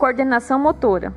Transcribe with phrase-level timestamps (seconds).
[0.00, 1.12] Coordenação motora.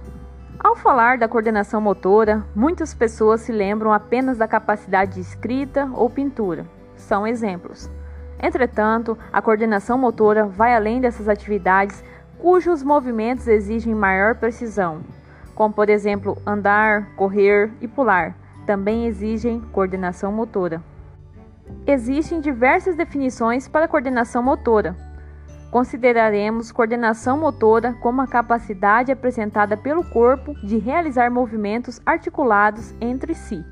[0.60, 6.10] Ao falar da coordenação motora, muitas pessoas se lembram apenas da capacidade de escrita ou
[6.10, 6.66] pintura.
[6.98, 7.90] São exemplos.
[8.42, 12.04] Entretanto, a coordenação motora vai além dessas atividades
[12.38, 15.00] cujos movimentos exigem maior precisão,
[15.56, 20.84] como por exemplo andar, correr e pular, também exigem coordenação motora.
[21.88, 25.13] Existem diversas definições para coordenação motora.
[25.74, 33.66] Consideraremos coordenação motora como a capacidade apresentada pelo corpo de realizar movimentos articulados entre si.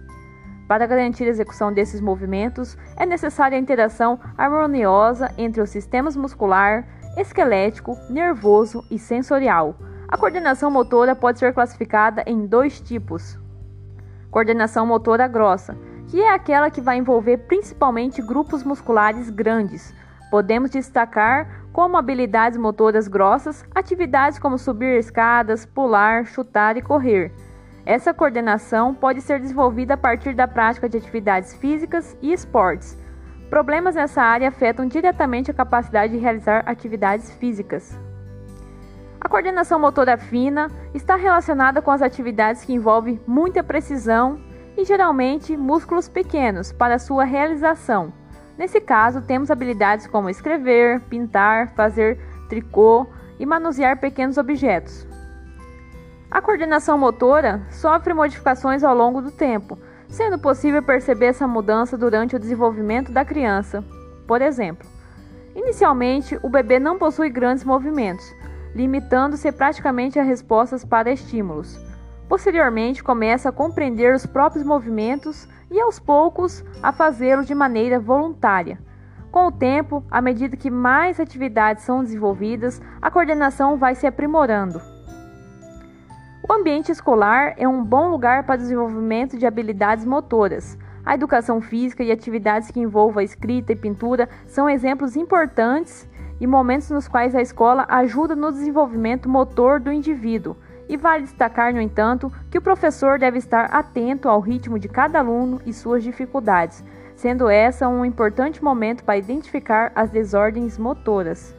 [0.67, 6.87] Para garantir a execução desses movimentos, é necessária a interação harmoniosa entre os sistemas muscular,
[7.17, 9.75] esquelético, nervoso e sensorial.
[10.07, 13.37] A coordenação motora pode ser classificada em dois tipos:
[14.31, 15.77] coordenação motora grossa,
[16.07, 19.93] que é aquela que vai envolver principalmente grupos musculares grandes.
[20.31, 27.33] Podemos destacar como habilidades motoras grossas atividades como subir escadas, pular, chutar e correr.
[27.85, 32.97] Essa coordenação pode ser desenvolvida a partir da prática de atividades físicas e esportes.
[33.49, 37.99] Problemas nessa área afetam diretamente a capacidade de realizar atividades físicas.
[39.19, 44.39] A coordenação motora fina está relacionada com as atividades que envolvem muita precisão
[44.77, 48.20] e geralmente músculos pequenos para sua realização.
[48.61, 53.07] Nesse caso, temos habilidades como escrever, pintar, fazer tricô
[53.39, 55.07] e manusear pequenos objetos.
[56.29, 62.35] A coordenação motora sofre modificações ao longo do tempo, sendo possível perceber essa mudança durante
[62.35, 63.83] o desenvolvimento da criança.
[64.27, 64.87] Por exemplo,
[65.55, 68.31] inicialmente o bebê não possui grandes movimentos,
[68.75, 71.79] limitando-se praticamente a respostas para estímulos.
[72.31, 78.79] Posteriormente, começa a compreender os próprios movimentos e, aos poucos, a fazê-lo de maneira voluntária.
[79.29, 84.81] Com o tempo, à medida que mais atividades são desenvolvidas, a coordenação vai se aprimorando.
[86.47, 90.77] O ambiente escolar é um bom lugar para o desenvolvimento de habilidades motoras.
[91.05, 96.09] A educação física e atividades que envolvam a escrita e pintura são exemplos importantes
[96.39, 100.55] e momentos nos quais a escola ajuda no desenvolvimento motor do indivíduo.
[100.91, 105.19] E vale destacar, no entanto, que o professor deve estar atento ao ritmo de cada
[105.19, 106.83] aluno e suas dificuldades,
[107.15, 111.55] sendo essa um importante momento para identificar as desordens motoras.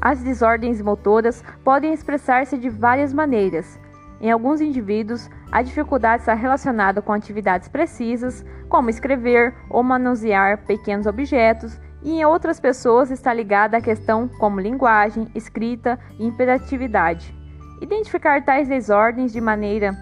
[0.00, 3.78] As desordens motoras podem expressar-se de várias maneiras.
[4.20, 11.06] Em alguns indivíduos, a dificuldade está relacionada com atividades precisas, como escrever ou manusear pequenos
[11.06, 17.41] objetos, e em outras pessoas está ligada a questão como linguagem, escrita e imperatividade.
[17.82, 19.98] Identificar tais desordens de maneira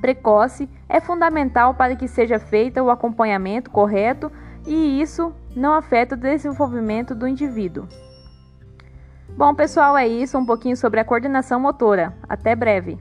[0.00, 4.30] precoce é fundamental para que seja feito o acompanhamento correto
[4.64, 7.88] e isso não afeta o desenvolvimento do indivíduo.
[9.36, 12.14] Bom, pessoal, é isso, um pouquinho sobre a coordenação motora.
[12.28, 13.00] Até breve.